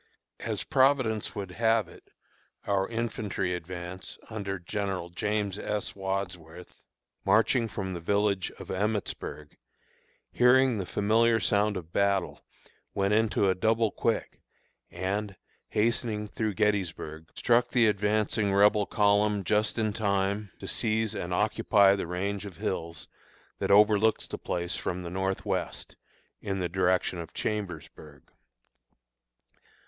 [0.39, 2.09] As Providence would have it,
[2.65, 5.95] our infantry advance, under General James S.
[5.95, 6.83] Wadsworth,
[7.23, 9.57] marching from the village of Emmitsburg,
[10.31, 12.41] hearing the familiar sound of battle,
[12.95, 14.41] went into a double quick,
[14.89, 15.35] and,
[15.69, 21.95] hastening through Gettysburg, struck the advancing Rebel column just in time to seize and occupy
[21.95, 23.07] the range of hills
[23.59, 25.95] that overlooks the place from the north west,
[26.41, 28.23] in the direction of Chambersburg.